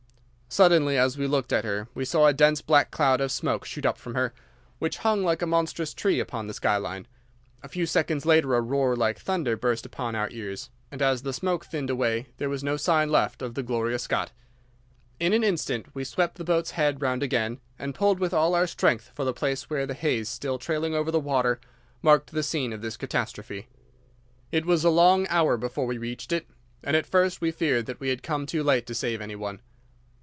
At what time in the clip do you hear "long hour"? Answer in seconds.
24.89-25.55